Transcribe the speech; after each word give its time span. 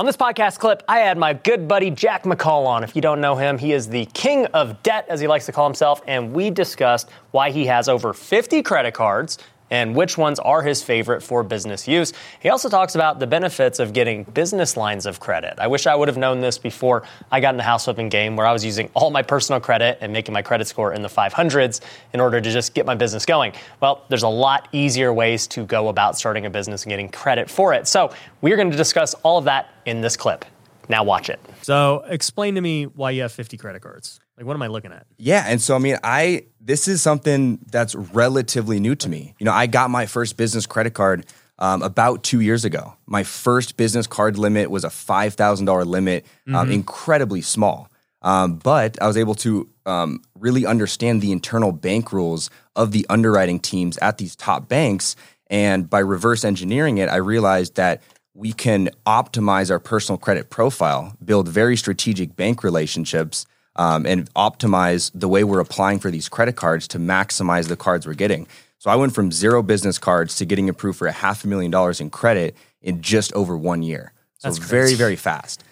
On 0.00 0.06
this 0.06 0.16
podcast 0.16 0.58
clip, 0.58 0.82
I 0.88 1.00
had 1.00 1.18
my 1.18 1.34
good 1.34 1.68
buddy 1.68 1.90
Jack 1.90 2.24
McColl 2.24 2.66
on. 2.66 2.82
If 2.82 2.96
you 2.96 3.02
don't 3.02 3.20
know 3.20 3.36
him, 3.36 3.58
he 3.58 3.74
is 3.74 3.86
the 3.86 4.06
king 4.14 4.46
of 4.46 4.82
debt, 4.82 5.04
as 5.10 5.20
he 5.20 5.26
likes 5.26 5.44
to 5.44 5.52
call 5.52 5.66
himself, 5.66 6.00
and 6.06 6.32
we 6.32 6.48
discussed 6.48 7.10
why 7.32 7.50
he 7.50 7.66
has 7.66 7.86
over 7.86 8.14
50 8.14 8.62
credit 8.62 8.94
cards 8.94 9.36
and 9.70 9.94
which 9.94 10.18
ones 10.18 10.38
are 10.38 10.62
his 10.62 10.82
favorite 10.82 11.22
for 11.22 11.42
business 11.42 11.86
use. 11.86 12.12
He 12.40 12.48
also 12.48 12.68
talks 12.68 12.94
about 12.94 13.18
the 13.18 13.26
benefits 13.26 13.78
of 13.78 13.92
getting 13.92 14.24
business 14.24 14.76
lines 14.76 15.06
of 15.06 15.20
credit. 15.20 15.54
I 15.58 15.66
wish 15.66 15.86
I 15.86 15.94
would 15.94 16.08
have 16.08 16.16
known 16.16 16.40
this 16.40 16.58
before 16.58 17.04
I 17.30 17.40
got 17.40 17.50
in 17.50 17.56
the 17.56 17.62
house 17.62 17.84
flipping 17.84 18.08
game 18.08 18.36
where 18.36 18.46
I 18.46 18.52
was 18.52 18.64
using 18.64 18.90
all 18.94 19.10
my 19.10 19.22
personal 19.22 19.60
credit 19.60 19.98
and 20.00 20.12
making 20.12 20.32
my 20.32 20.42
credit 20.42 20.66
score 20.66 20.92
in 20.92 21.02
the 21.02 21.08
500s 21.08 21.80
in 22.12 22.20
order 22.20 22.40
to 22.40 22.50
just 22.50 22.74
get 22.74 22.86
my 22.86 22.94
business 22.94 23.24
going. 23.24 23.52
Well, 23.80 24.04
there's 24.08 24.24
a 24.24 24.28
lot 24.28 24.68
easier 24.72 25.12
ways 25.12 25.46
to 25.48 25.64
go 25.64 25.88
about 25.88 26.16
starting 26.16 26.46
a 26.46 26.50
business 26.50 26.84
and 26.84 26.90
getting 26.90 27.08
credit 27.08 27.50
for 27.50 27.72
it. 27.74 27.86
So, 27.86 28.12
we're 28.40 28.56
going 28.56 28.70
to 28.70 28.76
discuss 28.76 29.14
all 29.22 29.38
of 29.38 29.44
that 29.44 29.68
in 29.84 30.00
this 30.00 30.16
clip. 30.16 30.44
Now 30.88 31.04
watch 31.04 31.28
it. 31.28 31.40
So, 31.62 32.04
explain 32.06 32.54
to 32.56 32.60
me 32.60 32.84
why 32.84 33.10
you 33.12 33.22
have 33.22 33.32
50 33.32 33.56
credit 33.56 33.82
cards. 33.82 34.20
Like, 34.36 34.46
what 34.46 34.54
am 34.54 34.62
I 34.62 34.68
looking 34.68 34.92
at? 34.92 35.06
Yeah, 35.18 35.44
and 35.46 35.60
so 35.60 35.76
I 35.76 35.78
mean, 35.78 35.98
I 36.02 36.46
this 36.60 36.88
is 36.88 37.02
something 37.02 37.58
that's 37.70 37.94
relatively 37.94 38.80
new 38.80 38.94
to 38.96 39.08
me. 39.08 39.34
You 39.38 39.44
know, 39.44 39.52
I 39.52 39.66
got 39.66 39.90
my 39.90 40.06
first 40.06 40.36
business 40.36 40.66
credit 40.66 40.94
card 40.94 41.26
um, 41.58 41.82
about 41.82 42.22
two 42.22 42.40
years 42.40 42.64
ago. 42.64 42.94
My 43.06 43.22
first 43.22 43.76
business 43.76 44.06
card 44.06 44.38
limit 44.38 44.70
was 44.70 44.82
a 44.84 44.90
five 44.90 45.34
thousand 45.34 45.66
dollar 45.66 45.84
limit, 45.84 46.24
um, 46.54 46.70
incredibly 46.70 47.42
small. 47.42 47.88
Um, 48.22 48.56
but 48.56 49.00
I 49.00 49.06
was 49.06 49.16
able 49.16 49.34
to 49.36 49.68
um, 49.86 50.22
really 50.38 50.66
understand 50.66 51.22
the 51.22 51.32
internal 51.32 51.72
bank 51.72 52.12
rules 52.12 52.50
of 52.76 52.92
the 52.92 53.06
underwriting 53.08 53.60
teams 53.60 53.96
at 53.98 54.18
these 54.18 54.36
top 54.36 54.68
banks, 54.68 55.16
and 55.48 55.88
by 55.88 55.98
reverse 55.98 56.44
engineering 56.44 56.98
it, 56.98 57.08
I 57.08 57.16
realized 57.16 57.76
that 57.76 58.02
we 58.34 58.52
can 58.52 58.90
optimize 59.06 59.70
our 59.70 59.78
personal 59.78 60.18
credit 60.18 60.50
profile, 60.50 61.16
build 61.24 61.48
very 61.48 61.76
strategic 61.76 62.36
bank 62.36 62.62
relationships 62.62 63.46
um, 63.76 64.06
and 64.06 64.32
optimize 64.34 65.10
the 65.14 65.28
way 65.28 65.44
we're 65.44 65.60
applying 65.60 65.98
for 65.98 66.10
these 66.10 66.28
credit 66.28 66.56
cards 66.56 66.86
to 66.88 66.98
maximize 66.98 67.68
the 67.68 67.76
cards 67.76 68.06
we're 68.06 68.14
getting. 68.14 68.46
So 68.78 68.90
I 68.90 68.96
went 68.96 69.14
from 69.14 69.30
zero 69.30 69.62
business 69.62 69.98
cards 69.98 70.36
to 70.36 70.44
getting 70.44 70.68
approved 70.68 70.98
for 70.98 71.06
a 71.06 71.12
half 71.12 71.44
a 71.44 71.48
million 71.48 71.70
dollars 71.70 72.00
in 72.00 72.10
credit 72.10 72.56
in 72.80 73.02
just 73.02 73.32
over 73.34 73.56
one 73.56 73.82
year. 73.82 74.12
So 74.38 74.48
That's 74.48 74.58
very, 74.58 74.82
crazy. 74.84 74.96
very 74.96 75.16
fast. 75.16 75.64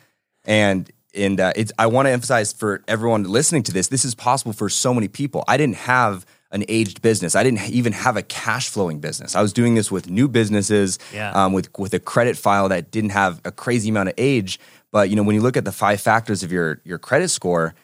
And 0.44 0.90
and 1.14 1.40
uh, 1.40 1.52
it's 1.56 1.72
I 1.78 1.86
want 1.86 2.06
to 2.06 2.12
emphasize 2.12 2.52
for 2.52 2.82
everyone 2.86 3.24
listening 3.24 3.62
to 3.64 3.72
this, 3.72 3.88
this 3.88 4.04
is 4.04 4.14
possible 4.14 4.52
for 4.52 4.68
so 4.68 4.92
many 4.92 5.08
people. 5.08 5.42
I 5.48 5.56
didn't 5.56 5.76
have 5.76 6.26
an 6.50 6.64
aged 6.68 7.02
business. 7.02 7.34
I 7.36 7.42
didn't 7.42 7.68
even 7.70 7.92
have 7.92 8.16
a 8.16 8.22
cash 8.22 8.68
flowing 8.70 9.00
business. 9.00 9.36
I 9.36 9.42
was 9.42 9.52
doing 9.52 9.74
this 9.74 9.90
with 9.90 10.08
new 10.08 10.28
businesses, 10.28 10.98
Yeah. 11.12 11.30
um, 11.32 11.52
with 11.52 11.68
with 11.78 11.92
a 11.94 12.00
credit 12.00 12.36
file 12.36 12.68
that 12.70 12.90
didn't 12.90 13.10
have 13.10 13.40
a 13.44 13.52
crazy 13.52 13.90
amount 13.90 14.08
of 14.08 14.14
age. 14.18 14.58
But 14.90 15.10
you 15.10 15.16
know, 15.16 15.22
when 15.22 15.34
you 15.34 15.42
look 15.42 15.56
at 15.56 15.64
the 15.64 15.72
five 15.72 16.00
factors 16.00 16.42
of 16.42 16.50
your 16.50 16.80
your 16.84 16.98
credit 16.98 17.28
score, 17.28 17.74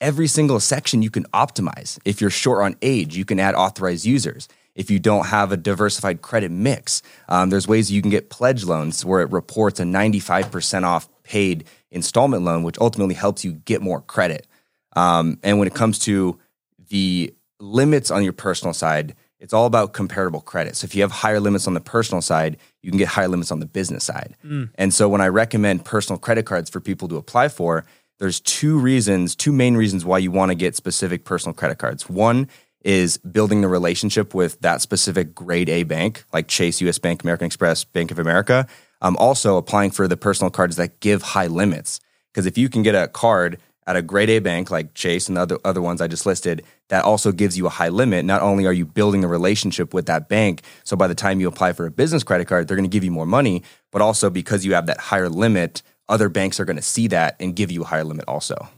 every 0.00 0.26
single 0.26 0.60
section 0.60 1.02
you 1.02 1.10
can 1.10 1.24
optimize. 1.34 1.98
If 2.04 2.20
you're 2.20 2.30
short 2.30 2.62
on 2.64 2.76
age, 2.82 3.16
you 3.16 3.24
can 3.24 3.38
add 3.40 3.54
authorized 3.54 4.04
users. 4.06 4.48
If 4.74 4.90
you 4.90 4.98
don't 4.98 5.26
have 5.26 5.52
a 5.52 5.56
diversified 5.56 6.20
credit 6.20 6.50
mix, 6.50 7.00
um, 7.30 7.48
there's 7.48 7.66
ways 7.66 7.90
you 7.90 8.02
can 8.02 8.10
get 8.10 8.28
pledge 8.28 8.64
loans 8.64 9.04
where 9.06 9.22
it 9.22 9.30
reports 9.32 9.80
a 9.80 9.84
95% 9.84 10.84
off 10.84 11.08
paid 11.22 11.64
installment 11.90 12.42
loan, 12.44 12.62
which 12.62 12.78
ultimately 12.78 13.14
helps 13.14 13.42
you 13.42 13.52
get 13.64 13.80
more 13.80 14.02
credit. 14.02 14.46
Um, 14.94 15.38
and 15.42 15.58
when 15.58 15.66
it 15.66 15.74
comes 15.74 15.98
to 16.00 16.38
the 16.90 17.32
limits 17.60 18.10
on 18.10 18.22
your 18.22 18.32
personal 18.32 18.74
side, 18.74 19.14
it's 19.38 19.52
all 19.52 19.66
about 19.66 19.92
comparable 19.92 20.40
credit. 20.40 20.76
So 20.76 20.86
if 20.86 20.94
you 20.94 21.02
have 21.02 21.12
higher 21.12 21.40
limits 21.40 21.66
on 21.66 21.74
the 21.74 21.80
personal 21.80 22.22
side, 22.22 22.56
you 22.82 22.90
can 22.90 22.98
get 22.98 23.08
higher 23.08 23.28
limits 23.28 23.50
on 23.52 23.60
the 23.60 23.66
business 23.66 24.04
side. 24.04 24.34
And 24.76 24.94
so 24.94 25.08
when 25.08 25.20
I 25.20 25.28
recommend 25.28 25.84
personal 25.84 26.18
credit 26.18 26.46
cards 26.46 26.70
for 26.70 26.80
people 26.80 27.08
to 27.08 27.16
apply 27.16 27.48
for, 27.48 27.84
there's 28.18 28.40
two 28.40 28.78
reasons, 28.78 29.36
two 29.36 29.52
main 29.52 29.76
reasons 29.76 30.04
why 30.04 30.18
you 30.18 30.30
want 30.30 30.50
to 30.50 30.54
get 30.54 30.74
specific 30.74 31.24
personal 31.24 31.52
credit 31.52 31.76
cards. 31.76 32.08
One 32.08 32.48
is 32.82 33.18
building 33.18 33.60
the 33.60 33.68
relationship 33.68 34.32
with 34.32 34.58
that 34.60 34.80
specific 34.80 35.34
grade 35.34 35.68
A 35.68 35.82
bank, 35.82 36.24
like 36.32 36.48
Chase, 36.48 36.80
US 36.80 36.98
Bank, 36.98 37.22
American 37.22 37.46
Express, 37.46 37.84
Bank 37.84 38.10
of 38.10 38.18
America. 38.18 38.66
Um, 39.02 39.16
also 39.18 39.58
applying 39.58 39.90
for 39.90 40.08
the 40.08 40.16
personal 40.16 40.50
cards 40.50 40.76
that 40.76 41.00
give 41.00 41.20
high 41.20 41.48
limits. 41.48 42.00
Because 42.32 42.46
if 42.46 42.56
you 42.56 42.70
can 42.70 42.82
get 42.82 42.94
a 42.94 43.08
card 43.08 43.58
at 43.86 43.96
a 43.96 44.02
grade 44.02 44.30
A 44.30 44.38
bank 44.40 44.70
like 44.70 44.94
Chase 44.94 45.28
and 45.28 45.36
the 45.36 45.42
other, 45.42 45.58
other 45.64 45.82
ones 45.82 46.00
I 46.00 46.08
just 46.08 46.26
listed, 46.26 46.64
that 46.88 47.04
also 47.04 47.32
gives 47.32 47.56
you 47.56 47.66
a 47.66 47.70
high 47.70 47.88
limit. 47.88 48.24
Not 48.24 48.42
only 48.42 48.66
are 48.66 48.72
you 48.72 48.84
building 48.84 49.24
a 49.24 49.28
relationship 49.28 49.94
with 49.94 50.06
that 50.06 50.28
bank, 50.28 50.62
so 50.84 50.96
by 50.96 51.06
the 51.06 51.14
time 51.14 51.40
you 51.40 51.48
apply 51.48 51.72
for 51.72 51.86
a 51.86 51.90
business 51.90 52.24
credit 52.24 52.46
card, 52.48 52.66
they're 52.66 52.76
going 52.76 52.88
to 52.88 52.92
give 52.92 53.04
you 53.04 53.10
more 53.10 53.26
money, 53.26 53.62
but 53.92 54.02
also 54.02 54.30
because 54.30 54.64
you 54.64 54.74
have 54.74 54.86
that 54.86 54.98
higher 54.98 55.28
limit, 55.28 55.82
other 56.08 56.28
banks 56.28 56.58
are 56.58 56.64
going 56.64 56.76
to 56.76 56.82
see 56.82 57.06
that 57.08 57.36
and 57.40 57.54
give 57.54 57.70
you 57.70 57.82
a 57.82 57.86
higher 57.86 58.04
limit 58.04 58.24
also. 58.26 58.68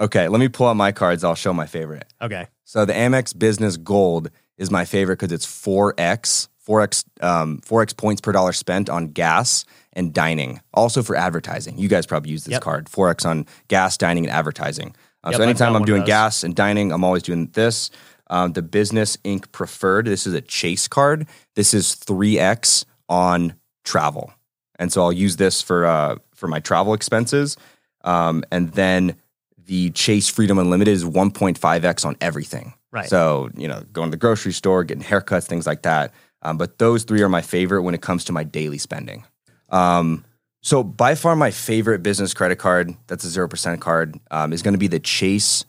Okay, 0.00 0.28
let 0.28 0.38
me 0.38 0.48
pull 0.48 0.68
out 0.68 0.76
my 0.76 0.92
cards. 0.92 1.24
I'll 1.24 1.34
show 1.34 1.52
my 1.52 1.66
favorite. 1.66 2.06
Okay. 2.20 2.46
So 2.64 2.84
the 2.84 2.92
Amex 2.92 3.36
Business 3.36 3.76
Gold 3.76 4.30
is 4.56 4.70
my 4.70 4.84
favorite 4.84 5.18
because 5.18 5.32
it's 5.32 5.46
4x, 5.46 6.48
4x, 6.68 7.04
um, 7.22 7.60
4x 7.64 7.96
points 7.96 8.20
per 8.20 8.32
dollar 8.32 8.52
spent 8.52 8.90
on 8.90 9.08
gas 9.08 9.64
and 9.94 10.12
dining. 10.12 10.60
Also 10.74 11.02
for 11.02 11.16
advertising. 11.16 11.78
You 11.78 11.88
guys 11.88 12.06
probably 12.06 12.30
use 12.30 12.44
this 12.44 12.52
Yep. 12.52 12.62
card, 12.62 12.86
4x 12.88 13.24
on 13.24 13.46
gas, 13.68 13.96
dining, 13.96 14.24
and 14.26 14.32
advertising. 14.32 14.94
Uh, 15.24 15.30
Yep, 15.30 15.38
so 15.38 15.42
anytime 15.42 15.74
I'm 15.74 15.84
doing 15.84 16.04
gas 16.04 16.44
and 16.44 16.54
dining, 16.54 16.92
I'm 16.92 17.02
always 17.04 17.22
doing 17.22 17.48
this. 17.54 17.90
Um, 18.30 18.52
the 18.52 18.62
Business 18.62 19.16
Ink 19.24 19.50
Preferred, 19.52 20.04
this 20.06 20.26
is 20.26 20.34
a 20.34 20.40
Chase 20.42 20.86
card. 20.86 21.26
This 21.54 21.72
is 21.72 21.94
3x 21.96 22.84
on 23.08 23.54
travel. 23.84 24.32
And 24.78 24.92
so 24.92 25.02
I'll 25.02 25.12
use 25.12 25.36
this 25.36 25.62
for 25.62 25.86
uh, 25.86 26.16
for 26.34 26.46
my 26.46 26.60
travel 26.60 26.94
expenses. 26.94 27.56
Um, 28.04 28.44
and 28.52 28.72
then 28.74 29.16
the 29.64 29.90
Chase 29.90 30.28
Freedom 30.28 30.58
Unlimited 30.58 30.92
is 30.92 31.04
1.5x 31.04 32.04
on 32.06 32.16
everything. 32.20 32.74
Right. 32.92 33.08
So, 33.08 33.50
you 33.56 33.66
know, 33.68 33.82
going 33.92 34.08
to 34.08 34.10
the 34.12 34.16
grocery 34.16 34.52
store, 34.52 34.84
getting 34.84 35.02
haircuts, 35.02 35.46
things 35.46 35.66
like 35.66 35.82
that. 35.82 36.12
Um, 36.42 36.56
but 36.58 36.78
those 36.78 37.04
three 37.04 37.22
are 37.22 37.28
my 37.28 37.42
favorite 37.42 37.82
when 37.82 37.94
it 37.94 38.02
comes 38.02 38.24
to 38.24 38.32
my 38.32 38.44
daily 38.44 38.78
spending. 38.78 39.24
Um, 39.70 40.24
so, 40.62 40.82
by 40.82 41.14
far, 41.14 41.36
my 41.36 41.50
favorite 41.50 42.02
business 42.02 42.34
credit 42.34 42.56
card 42.56 42.94
that's 43.06 43.24
a 43.24 43.28
0% 43.28 43.80
card 43.80 44.18
um, 44.30 44.52
is 44.52 44.62
going 44.62 44.74
to 44.74 44.78
be 44.78 44.88
the 44.88 45.00
Chase 45.00 45.64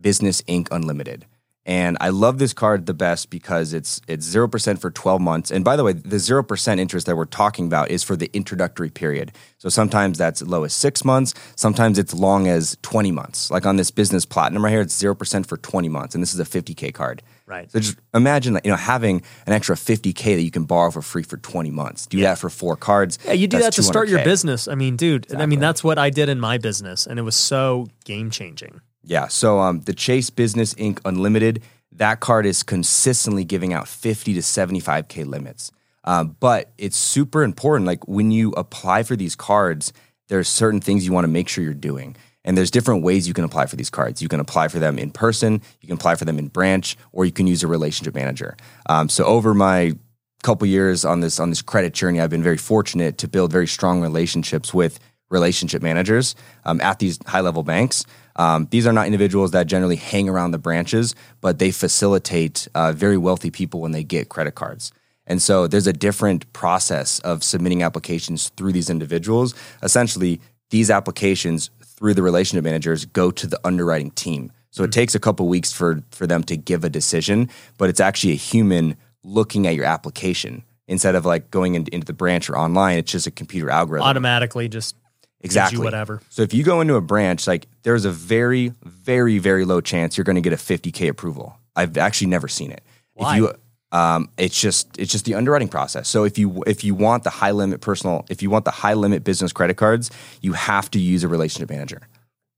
Business 0.00 0.42
Ink 0.46 0.68
Unlimited. 0.70 1.26
And 1.66 1.98
I 2.00 2.10
love 2.10 2.38
this 2.38 2.52
card 2.52 2.86
the 2.86 2.94
best 2.94 3.28
because 3.28 3.72
it's 3.72 4.00
it's 4.06 4.24
zero 4.24 4.46
percent 4.46 4.80
for 4.80 4.88
twelve 4.88 5.20
months. 5.20 5.50
And 5.50 5.64
by 5.64 5.74
the 5.74 5.82
way, 5.82 5.92
the 5.92 6.20
zero 6.20 6.44
percent 6.44 6.80
interest 6.80 7.06
that 7.06 7.16
we're 7.16 7.24
talking 7.24 7.66
about 7.66 7.90
is 7.90 8.04
for 8.04 8.14
the 8.14 8.30
introductory 8.32 8.88
period. 8.88 9.32
So 9.58 9.68
sometimes 9.68 10.16
that's 10.16 10.40
as 10.40 10.48
low 10.48 10.62
as 10.62 10.72
six 10.72 11.04
months, 11.04 11.34
sometimes 11.56 11.98
it's 11.98 12.14
long 12.14 12.46
as 12.46 12.78
twenty 12.82 13.10
months. 13.10 13.50
Like 13.50 13.66
on 13.66 13.76
this 13.76 13.90
business 13.90 14.24
platinum 14.24 14.64
right 14.64 14.70
here, 14.70 14.80
it's 14.80 14.96
zero 14.96 15.16
percent 15.16 15.48
for 15.48 15.56
twenty 15.56 15.88
months, 15.88 16.14
and 16.14 16.22
this 16.22 16.32
is 16.32 16.38
a 16.38 16.44
fifty 16.44 16.72
k 16.72 16.92
card. 16.92 17.20
Right. 17.46 17.70
So 17.70 17.80
just 17.80 17.98
imagine 18.14 18.60
you 18.62 18.70
know 18.70 18.76
having 18.76 19.22
an 19.46 19.52
extra 19.52 19.76
fifty 19.76 20.12
k 20.12 20.36
that 20.36 20.42
you 20.42 20.52
can 20.52 20.66
borrow 20.66 20.92
for 20.92 21.02
free 21.02 21.24
for 21.24 21.36
twenty 21.36 21.72
months. 21.72 22.06
Do 22.06 22.20
that 22.20 22.38
for 22.38 22.48
four 22.48 22.76
cards. 22.76 23.18
Yeah, 23.24 23.32
you 23.32 23.48
do 23.48 23.58
that 23.58 23.72
to 23.72 23.82
start 23.82 24.08
your 24.08 24.22
business. 24.22 24.68
I 24.68 24.76
mean, 24.76 24.94
dude, 24.94 25.34
I 25.34 25.46
mean, 25.46 25.58
that's 25.58 25.82
what 25.82 25.98
I 25.98 26.10
did 26.10 26.28
in 26.28 26.38
my 26.38 26.58
business, 26.58 27.08
and 27.08 27.18
it 27.18 27.22
was 27.22 27.34
so 27.34 27.88
game 28.04 28.30
changing. 28.30 28.80
Yeah. 29.06 29.28
So 29.28 29.60
um, 29.60 29.80
the 29.80 29.94
Chase 29.94 30.30
Business 30.30 30.74
Ink 30.76 31.00
Unlimited, 31.04 31.62
that 31.92 32.20
card 32.20 32.44
is 32.44 32.62
consistently 32.62 33.44
giving 33.44 33.72
out 33.72 33.88
50 33.88 34.34
to 34.34 34.40
75K 34.40 35.24
limits. 35.24 35.70
Um, 36.04 36.36
but 36.40 36.72
it's 36.76 36.96
super 36.96 37.42
important. 37.42 37.86
Like 37.86 38.06
when 38.06 38.30
you 38.30 38.50
apply 38.52 39.04
for 39.04 39.16
these 39.16 39.36
cards, 39.36 39.92
there's 40.28 40.48
certain 40.48 40.80
things 40.80 41.06
you 41.06 41.12
want 41.12 41.24
to 41.24 41.28
make 41.28 41.48
sure 41.48 41.62
you're 41.62 41.72
doing. 41.72 42.16
And 42.44 42.56
there's 42.56 42.70
different 42.70 43.02
ways 43.02 43.26
you 43.26 43.34
can 43.34 43.44
apply 43.44 43.66
for 43.66 43.76
these 43.76 43.90
cards. 43.90 44.20
You 44.20 44.28
can 44.28 44.38
apply 44.38 44.68
for 44.68 44.78
them 44.78 44.98
in 44.98 45.10
person, 45.10 45.60
you 45.80 45.88
can 45.88 45.96
apply 45.96 46.14
for 46.14 46.24
them 46.24 46.38
in 46.38 46.48
branch, 46.48 46.96
or 47.12 47.24
you 47.24 47.32
can 47.32 47.46
use 47.46 47.64
a 47.64 47.66
relationship 47.66 48.14
manager. 48.14 48.56
Um, 48.88 49.08
so 49.08 49.24
over 49.24 49.54
my 49.54 49.94
couple 50.42 50.66
years 50.68 51.04
on 51.04 51.20
this 51.20 51.40
on 51.40 51.50
this 51.50 51.60
credit 51.60 51.92
journey, 51.92 52.20
I've 52.20 52.30
been 52.30 52.42
very 52.42 52.56
fortunate 52.56 53.18
to 53.18 53.26
build 53.26 53.50
very 53.50 53.66
strong 53.66 54.00
relationships 54.00 54.72
with 54.72 55.00
relationship 55.30 55.82
managers 55.82 56.34
um, 56.64 56.80
at 56.80 56.98
these 56.98 57.18
high 57.26 57.40
level 57.40 57.62
banks. 57.62 58.04
Um, 58.36 58.68
these 58.70 58.86
are 58.86 58.92
not 58.92 59.06
individuals 59.06 59.52
that 59.52 59.66
generally 59.66 59.96
hang 59.96 60.28
around 60.28 60.50
the 60.50 60.58
branches, 60.58 61.14
but 61.40 61.58
they 61.58 61.70
facilitate 61.70 62.68
uh, 62.74 62.92
very 62.92 63.16
wealthy 63.16 63.50
people 63.50 63.80
when 63.80 63.92
they 63.92 64.04
get 64.04 64.28
credit 64.28 64.54
cards. 64.54 64.92
And 65.26 65.42
so 65.42 65.66
there's 65.66 65.86
a 65.86 65.92
different 65.92 66.50
process 66.52 67.18
of 67.20 67.42
submitting 67.42 67.82
applications 67.82 68.50
through 68.50 68.72
these 68.72 68.90
individuals. 68.90 69.54
Essentially, 69.82 70.40
these 70.70 70.90
applications 70.90 71.70
through 71.82 72.14
the 72.14 72.22
relationship 72.22 72.64
managers 72.64 73.04
go 73.06 73.30
to 73.30 73.46
the 73.46 73.58
underwriting 73.64 74.10
team. 74.12 74.52
So 74.70 74.84
it 74.84 74.92
takes 74.92 75.14
a 75.14 75.18
couple 75.18 75.48
weeks 75.48 75.72
for 75.72 76.02
for 76.10 76.26
them 76.26 76.42
to 76.44 76.56
give 76.56 76.84
a 76.84 76.90
decision, 76.90 77.48
but 77.78 77.88
it's 77.88 78.00
actually 78.00 78.32
a 78.32 78.36
human 78.36 78.96
looking 79.24 79.66
at 79.66 79.74
your 79.74 79.86
application 79.86 80.64
instead 80.86 81.14
of 81.14 81.24
like 81.24 81.50
going 81.50 81.74
in, 81.74 81.86
into 81.92 82.04
the 82.04 82.12
branch 82.12 82.50
or 82.50 82.58
online. 82.58 82.98
It's 82.98 83.10
just 83.10 83.26
a 83.26 83.30
computer 83.30 83.70
algorithm. 83.70 84.06
Automatically, 84.06 84.68
just 84.68 84.94
Exactly. 85.42 85.84
whatever. 85.84 86.20
So 86.30 86.42
if 86.42 86.52
you 86.54 86.64
go 86.64 86.80
into 86.80 86.94
a 86.94 87.00
branch, 87.00 87.46
like 87.46 87.66
there's 87.82 88.04
a 88.04 88.10
very, 88.10 88.72
very, 88.84 89.38
very 89.38 89.64
low 89.64 89.80
chance 89.80 90.16
you're 90.16 90.24
going 90.24 90.36
to 90.36 90.42
get 90.42 90.52
a 90.52 90.56
50k 90.56 91.08
approval. 91.08 91.56
I've 91.76 91.96
actually 91.98 92.28
never 92.28 92.48
seen 92.48 92.72
it. 92.72 92.82
Why? 93.14 93.36
If 93.36 93.38
you, 93.38 93.52
Um, 93.92 94.30
it's 94.36 94.60
just 94.60 94.98
it's 94.98 95.12
just 95.12 95.24
the 95.26 95.34
underwriting 95.34 95.68
process. 95.68 96.08
So 96.08 96.24
if 96.24 96.38
you 96.38 96.62
if 96.66 96.82
you 96.82 96.94
want 96.94 97.22
the 97.22 97.30
high 97.30 97.52
limit 97.52 97.80
personal, 97.80 98.24
if 98.28 98.42
you 98.42 98.50
want 98.50 98.64
the 98.64 98.72
high 98.72 98.94
limit 98.94 99.22
business 99.22 99.52
credit 99.52 99.76
cards, 99.76 100.10
you 100.42 100.54
have 100.54 100.90
to 100.90 100.98
use 100.98 101.22
a 101.22 101.28
relationship 101.28 101.70
manager. 101.70 102.02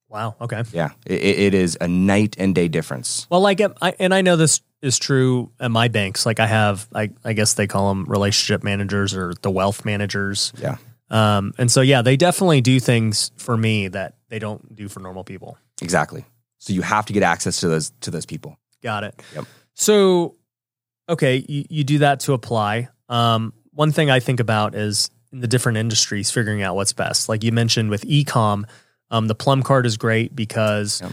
Wow. 0.08 0.36
Okay. 0.40 0.62
Yeah, 0.72 0.92
it, 1.04 1.20
it 1.20 1.54
is 1.54 1.76
a 1.82 1.86
night 1.86 2.34
and 2.38 2.54
day 2.54 2.66
difference. 2.68 3.26
Well, 3.28 3.42
like, 3.42 3.60
I, 3.60 3.94
and 4.00 4.14
I 4.14 4.22
know 4.22 4.36
this 4.36 4.62
is 4.80 4.98
true 4.98 5.50
at 5.60 5.70
my 5.70 5.88
banks. 5.88 6.24
Like, 6.24 6.40
I 6.40 6.46
have, 6.46 6.88
I, 6.94 7.10
I 7.26 7.34
guess 7.34 7.52
they 7.54 7.66
call 7.66 7.90
them 7.90 8.06
relationship 8.06 8.64
managers 8.64 9.14
or 9.14 9.34
the 9.42 9.50
wealth 9.50 9.84
managers. 9.84 10.54
Yeah, 10.58 10.78
Um, 11.10 11.52
and 11.58 11.70
so, 11.70 11.80
yeah, 11.80 12.02
they 12.02 12.16
definitely 12.16 12.60
do 12.60 12.78
things 12.80 13.30
for 13.36 13.56
me 13.56 13.88
that 13.88 14.16
they 14.28 14.38
don't 14.38 14.74
do 14.74 14.88
for 14.88 15.00
normal 15.00 15.24
people. 15.24 15.58
exactly. 15.80 16.24
So 16.58 16.72
you 16.72 16.82
have 16.82 17.06
to 17.06 17.12
get 17.12 17.22
access 17.22 17.60
to 17.60 17.68
those 17.68 17.92
to 18.00 18.10
those 18.10 18.26
people. 18.26 18.58
Got 18.82 19.04
it. 19.04 19.22
Yep. 19.34 19.44
So, 19.74 20.34
okay, 21.08 21.44
you, 21.48 21.64
you 21.70 21.84
do 21.84 21.98
that 21.98 22.20
to 22.20 22.32
apply. 22.32 22.88
Um, 23.08 23.52
one 23.72 23.92
thing 23.92 24.10
I 24.10 24.18
think 24.20 24.40
about 24.40 24.74
is 24.74 25.08
in 25.32 25.38
the 25.40 25.46
different 25.46 25.78
industries, 25.78 26.30
figuring 26.32 26.62
out 26.62 26.74
what's 26.74 26.92
best. 26.92 27.28
Like 27.28 27.44
you 27.44 27.52
mentioned 27.52 27.90
with 27.90 28.02
ecom, 28.02 28.64
um, 29.10 29.28
the 29.28 29.34
Plum 29.36 29.62
card 29.62 29.86
is 29.86 29.96
great 29.96 30.34
because 30.34 31.00
Yep. 31.00 31.12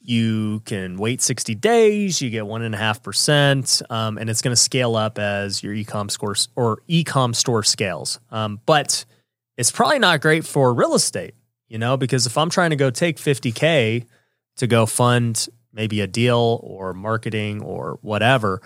you 0.00 0.60
can 0.66 0.98
wait 0.98 1.22
60 1.22 1.54
days, 1.54 2.20
you 2.20 2.28
get 2.28 2.46
one 2.46 2.60
and 2.62 2.74
a 2.74 2.78
half 2.78 3.02
percent, 3.02 3.80
um, 3.88 4.18
and 4.18 4.28
it's 4.28 4.42
going 4.42 4.52
to 4.52 4.60
scale 4.60 4.96
up 4.96 5.18
as 5.18 5.62
your 5.62 5.74
ecom 5.74 6.10
scores 6.10 6.48
or 6.56 6.82
ecom 6.90 7.34
store 7.34 7.62
scales. 7.62 8.20
Um, 8.30 8.60
but 8.66 9.06
it's 9.56 9.70
probably 9.70 9.98
not 9.98 10.20
great 10.20 10.44
for 10.44 10.72
real 10.74 10.94
estate, 10.94 11.34
you 11.68 11.78
know, 11.78 11.96
because 11.96 12.26
if 12.26 12.36
I'm 12.36 12.50
trying 12.50 12.70
to 12.70 12.76
go 12.76 12.90
take 12.90 13.16
50K 13.16 14.06
to 14.56 14.66
go 14.66 14.86
fund 14.86 15.48
maybe 15.72 16.00
a 16.00 16.06
deal 16.06 16.60
or 16.62 16.92
marketing 16.92 17.62
or 17.62 17.98
whatever, 18.02 18.60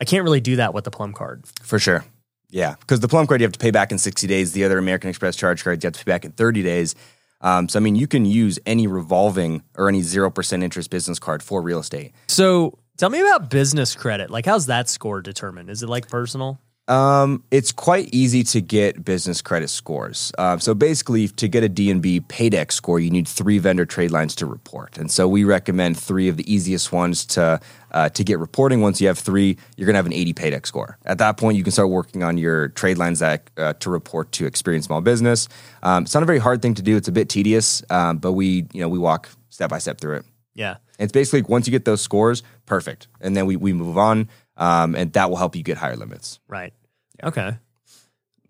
I 0.00 0.04
can't 0.04 0.24
really 0.24 0.40
do 0.40 0.56
that 0.56 0.74
with 0.74 0.84
the 0.84 0.90
Plum 0.90 1.12
card. 1.12 1.44
For 1.62 1.78
sure. 1.78 2.04
Yeah, 2.48 2.74
because 2.80 3.00
the 3.00 3.08
Plum 3.08 3.26
card 3.26 3.40
you 3.40 3.46
have 3.46 3.52
to 3.52 3.58
pay 3.58 3.70
back 3.70 3.92
in 3.92 3.98
60 3.98 4.26
days. 4.26 4.52
The 4.52 4.64
other 4.64 4.78
American 4.78 5.08
Express 5.08 5.36
charge 5.36 5.64
cards 5.64 5.82
you 5.82 5.86
have 5.86 5.94
to 5.94 6.04
pay 6.04 6.10
back 6.10 6.24
in 6.24 6.32
30 6.32 6.62
days. 6.62 6.94
Um, 7.40 7.68
so 7.68 7.78
I 7.78 7.82
mean, 7.82 7.96
you 7.96 8.06
can 8.06 8.24
use 8.24 8.58
any 8.66 8.86
revolving 8.86 9.62
or 9.76 9.88
any 9.88 10.02
zero 10.02 10.30
percent 10.30 10.62
interest 10.62 10.90
business 10.90 11.18
card 11.18 11.42
for 11.42 11.60
real 11.60 11.80
estate. 11.80 12.12
So 12.28 12.78
tell 12.98 13.10
me 13.10 13.20
about 13.20 13.50
business 13.50 13.94
credit. 13.96 14.30
Like, 14.30 14.46
how's 14.46 14.66
that 14.66 14.88
score 14.88 15.20
determined? 15.20 15.70
Is 15.70 15.82
it 15.82 15.88
like 15.88 16.08
personal? 16.08 16.60
Um, 16.88 17.44
it's 17.52 17.70
quite 17.70 18.08
easy 18.12 18.42
to 18.42 18.60
get 18.60 19.04
business 19.04 19.40
credit 19.40 19.70
scores. 19.70 20.32
Um, 20.36 20.58
so 20.58 20.74
basically, 20.74 21.28
to 21.28 21.46
get 21.46 21.62
a 21.62 21.68
DNB 21.68 22.26
Paydex 22.26 22.72
score, 22.72 22.98
you 22.98 23.08
need 23.10 23.28
three 23.28 23.58
vendor 23.58 23.86
trade 23.86 24.10
lines 24.10 24.34
to 24.36 24.46
report, 24.46 24.98
and 24.98 25.10
so 25.10 25.28
we 25.28 25.44
recommend 25.44 25.96
three 25.96 26.28
of 26.28 26.36
the 26.36 26.52
easiest 26.52 26.90
ones 26.90 27.24
to 27.26 27.60
uh, 27.92 28.08
to 28.08 28.24
get 28.24 28.40
reporting. 28.40 28.80
Once 28.80 29.00
you 29.00 29.06
have 29.06 29.18
three, 29.18 29.56
you're 29.76 29.86
gonna 29.86 29.98
have 29.98 30.06
an 30.06 30.12
80 30.12 30.34
Paydex 30.34 30.66
score. 30.66 30.98
At 31.06 31.18
that 31.18 31.36
point, 31.36 31.56
you 31.56 31.62
can 31.62 31.72
start 31.72 31.88
working 31.88 32.24
on 32.24 32.36
your 32.36 32.68
trade 32.70 32.98
lines 32.98 33.20
that 33.20 33.48
uh, 33.56 33.74
to 33.74 33.88
report 33.88 34.32
to 34.32 34.50
Experian 34.50 34.82
small 34.82 35.00
business. 35.00 35.48
Um, 35.84 36.02
it's 36.02 36.14
not 36.14 36.24
a 36.24 36.26
very 36.26 36.40
hard 36.40 36.62
thing 36.62 36.74
to 36.74 36.82
do. 36.82 36.96
It's 36.96 37.08
a 37.08 37.12
bit 37.12 37.28
tedious, 37.28 37.82
um, 37.90 38.18
but 38.18 38.32
we 38.32 38.66
you 38.72 38.80
know 38.80 38.88
we 38.88 38.98
walk 38.98 39.28
step 39.50 39.70
by 39.70 39.78
step 39.78 40.00
through 40.00 40.16
it. 40.16 40.24
Yeah. 40.54 40.76
It's 40.98 41.12
basically 41.12 41.42
once 41.42 41.66
you 41.66 41.70
get 41.70 41.84
those 41.84 42.00
scores, 42.00 42.42
perfect, 42.66 43.08
and 43.20 43.36
then 43.36 43.46
we 43.46 43.56
we 43.56 43.72
move 43.72 43.98
on, 43.98 44.28
um, 44.62 44.94
and 44.94 45.12
that 45.14 45.28
will 45.28 45.36
help 45.36 45.56
you 45.56 45.64
get 45.64 45.76
higher 45.76 45.96
limits. 45.96 46.38
Right. 46.46 46.72
Okay. 47.20 47.56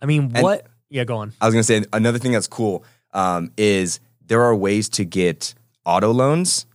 I 0.03 0.07
mean, 0.07 0.31
what? 0.31 0.67
yeah, 0.91 1.05
go 1.05 1.17
on. 1.17 1.33
I 1.41 1.47
was 1.47 1.55
going 1.55 1.63
to 1.63 1.67
say 1.67 1.85
another 1.93 2.19
thing 2.19 2.33
that's 2.33 2.47
cool 2.47 2.85
um, 3.15 3.51
is 3.57 3.99
there 4.27 4.43
are 4.43 4.55
ways 4.55 4.91
to 4.91 5.07
get 5.07 5.55
auto 5.87 6.13
loans 6.13 6.67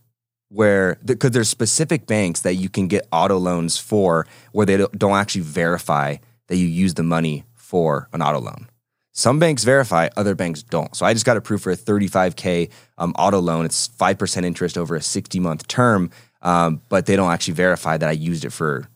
where 0.48 0.98
because 1.04 1.30
there's 1.30 1.48
specific 1.48 2.06
banks 2.06 2.40
that 2.40 2.54
you 2.54 2.68
can 2.68 2.88
get 2.88 3.06
auto 3.12 3.38
loans 3.38 3.78
for 3.78 4.26
where 4.52 4.66
they 4.66 4.76
don't 4.76 4.98
don't 4.98 5.16
actually 5.16 5.42
verify 5.42 6.16
that 6.48 6.56
you 6.56 6.66
use 6.66 6.94
the 6.94 7.04
money 7.04 7.44
for 7.54 8.08
an 8.12 8.22
auto 8.22 8.40
loan. 8.40 8.68
Some 9.12 9.38
banks 9.38 9.62
verify, 9.62 10.08
other 10.16 10.34
banks 10.34 10.62
don't. 10.64 10.96
So 10.96 11.06
I 11.06 11.12
just 11.12 11.26
got 11.26 11.36
approved 11.36 11.62
for 11.62 11.70
a 11.70 11.76
35k 11.76 12.70
um, 12.98 13.12
auto 13.16 13.40
loan. 13.40 13.66
It's 13.66 13.86
five 13.86 14.18
percent 14.18 14.46
interest 14.46 14.76
over 14.76 14.96
a 14.96 15.02
60 15.02 15.38
month 15.38 15.68
term, 15.68 16.10
um, 16.42 16.82
but 16.88 17.06
they 17.06 17.14
don't 17.14 17.30
actually 17.30 17.54
verify 17.54 17.96
that 17.98 18.08
I 18.08 18.12
used 18.12 18.44
it 18.44 18.50
for 18.50 18.88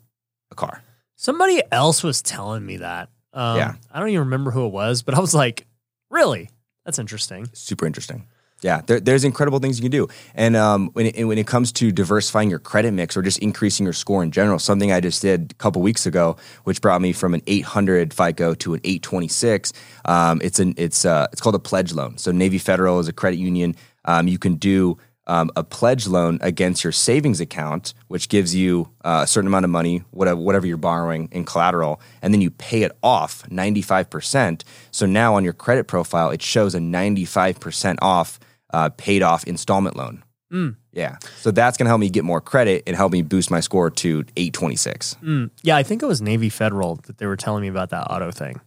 a 0.53 0.55
car. 0.55 0.83
Somebody 1.17 1.63
else 1.73 2.03
was 2.03 2.23
telling 2.23 2.65
me 2.65 2.79
that. 2.79 3.09
Um, 3.33 3.57
Yeah. 3.57 3.75
I 3.93 3.99
don't 3.99 4.09
even 4.09 4.21
remember 4.21 4.51
who 4.51 4.67
it 4.67 4.73
was, 4.73 5.03
but 5.03 5.15
I 5.15 5.21
was 5.21 5.35
like, 5.35 5.67
really? 6.11 6.51
That's 6.85 6.99
interesting. 6.99 7.49
super 7.53 7.87
interesting. 7.87 8.27
Yeah, 8.61 8.81
there, 8.87 9.01
there's 9.01 9.25
incredible 9.25 9.59
things 9.59 9.79
you 9.79 9.83
can 9.83 9.91
do. 9.91 10.07
And 10.37 10.55
um, 10.55 10.91
when, 10.93 11.07
it, 11.07 11.25
when 11.25 11.37
it 11.37 11.49
comes 11.49 11.73
to 11.73 11.91
diversifying 11.91 12.49
your 12.49 12.61
credit 12.61 12.93
mix 12.93 13.17
or 13.17 13.23
just 13.23 13.41
increasing 13.41 13.85
your 13.85 13.93
score 13.93 14.23
in 14.23 14.31
general, 14.31 14.61
something 14.61 14.93
I 14.93 15.01
just 15.01 15.21
did 15.21 15.51
a 15.51 15.55
couple 15.55 15.83
weeks 15.83 16.07
ago, 16.07 16.37
which 16.63 16.81
brought 16.81 17.01
me 17.01 17.13
from 17.13 17.35
an 17.35 17.43
800 17.49 18.15
FICO 18.15 18.55
to 18.55 18.75
an 18.75 18.81
826. 18.85 19.73
Um, 20.05 20.41
it's 20.45 20.61
an 20.61 20.75
it's 20.77 21.05
uh, 21.05 21.27
it's 21.33 21.41
called 21.41 21.57
a 21.57 21.59
pledge 21.59 21.93
loan. 21.93 22.19
So 22.19 22.31
Navy 22.31 22.59
Federal 22.59 23.01
is 23.01 23.09
a 23.09 23.13
credit 23.13 23.39
union. 23.39 23.75
Um, 24.05 24.29
you 24.29 24.39
can 24.39 24.55
do 24.55 24.97
um, 25.27 25.51
a 25.57 25.63
pledge 25.63 26.07
loan 26.07 26.39
against 26.43 26.83
your 26.83 26.93
savings 26.93 27.41
account, 27.41 27.95
which 28.09 28.29
gives 28.29 28.55
you 28.55 28.91
uh, 29.05 29.21
a 29.23 29.27
certain 29.27 29.47
amount 29.47 29.65
of 29.65 29.71
money, 29.71 30.03
whatever, 30.11 30.41
whatever 30.41 30.67
you're 30.67 30.77
borrowing 30.77 31.29
in 31.33 31.45
collateral, 31.45 32.01
and 32.21 32.35
then 32.35 32.41
you 32.41 32.51
pay 32.51 32.83
it 32.83 32.93
off 33.03 33.43
95%. 33.49 34.63
So 34.91 35.07
now 35.07 35.35
on 35.35 35.45
your 35.45 35.53
credit 35.53 35.87
profile, 35.87 36.31
it 36.31 36.43
shows 36.43 36.75
a 36.75 36.79
95% 36.79 37.99
off 38.03 38.41
uh, 38.73 38.89
paid 38.97 39.23
off 39.23 39.45
installment 39.45 39.97
loan. 39.97 40.25
Mm. 40.53 40.77
Yeah. 40.93 41.17
So 41.39 41.51
that's 41.51 41.79
going 41.79 41.87
to 41.87 41.89
help 41.89 42.01
me 42.01 42.11
get 42.11 42.25
more 42.25 42.41
credit 42.41 42.83
and 42.87 42.95
help 42.95 43.13
me 43.13 43.23
boost 43.23 43.51
my 43.51 43.61
score 43.61 43.91
to 43.91 44.25
826. 44.37 45.17
Mm. 45.23 45.51
Yeah, 45.63 45.77
I 45.77 45.83
think 45.83 46.03
it 46.03 46.07
was 46.07 46.21
Navy 46.21 46.51
Federal 46.51 46.97
that 47.07 47.19
they 47.19 47.27
were 47.27 47.37
telling 47.37 47.63
me 47.63 47.69
about 47.69 47.91
that 47.91 48.11
auto 48.11 48.31
thing. 48.31 48.61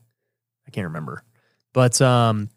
I 0.67 0.71
can't 0.71 0.85
remember. 0.85 1.23
But 1.73 2.01
um, 2.01 2.49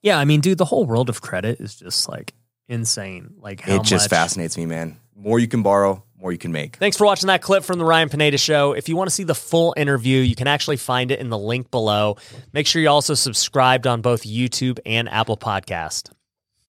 yeah, 0.00 0.18
I 0.18 0.24
mean, 0.24 0.40
dude, 0.40 0.58
the 0.58 0.64
whole 0.64 0.86
world 0.86 1.10
of 1.10 1.20
credit 1.20 1.60
is 1.60 1.76
just 1.76 2.08
like 2.08 2.32
insane. 2.68 3.34
Like 3.40 3.60
how 3.60 3.76
it 3.76 3.82
just 3.82 4.04
much- 4.04 4.10
fascinates 4.10 4.56
me, 4.56 4.66
man. 4.66 4.98
More 5.18 5.38
you 5.38 5.48
can 5.48 5.62
borrow, 5.62 6.04
more 6.20 6.30
you 6.30 6.38
can 6.38 6.52
make. 6.52 6.76
Thanks 6.76 6.96
for 6.96 7.04
watching 7.06 7.28
that 7.28 7.40
clip 7.40 7.64
from 7.64 7.78
the 7.78 7.84
Ryan 7.86 8.10
Pineda 8.10 8.36
Show. 8.36 8.72
If 8.74 8.88
you 8.88 8.96
want 8.96 9.08
to 9.08 9.14
see 9.14 9.24
the 9.24 9.34
full 9.34 9.72
interview, 9.76 10.20
you 10.20 10.34
can 10.34 10.46
actually 10.46 10.76
find 10.76 11.10
it 11.10 11.20
in 11.20 11.30
the 11.30 11.38
link 11.38 11.70
below. 11.70 12.16
Make 12.52 12.66
sure 12.66 12.82
you 12.82 12.88
also 12.90 13.14
subscribed 13.14 13.86
on 13.86 14.02
both 14.02 14.24
YouTube 14.24 14.78
and 14.84 15.08
Apple 15.08 15.38
Podcast. 15.38 16.10